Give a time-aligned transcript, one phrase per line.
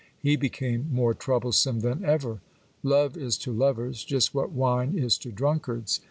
[0.19, 2.41] He became more troublesome than ever.
[2.81, 5.99] Love is to lpvers just what wine is to drunkards.